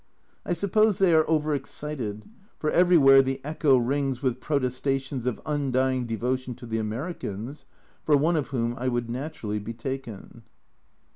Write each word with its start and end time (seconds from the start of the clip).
I 0.47 0.53
suppose 0.53 0.97
they 0.97 1.13
are 1.13 1.29
over 1.29 1.53
excited, 1.53 2.27
for 2.57 2.71
everywhere 2.71 3.21
the 3.21 3.39
echo 3.45 3.77
rings 3.77 4.23
with 4.23 4.39
protestations 4.39 5.27
of 5.27 5.39
undying 5.45 6.07
devotion 6.07 6.55
to 6.55 6.65
the 6.65 6.79
Americans, 6.79 7.67
for 8.03 8.17
one 8.17 8.35
of 8.35 8.47
whom 8.47 8.73
I 8.79 8.87
would 8.87 9.11
naturally 9.11 9.59
be 9.59 9.73
taken. 9.75 10.41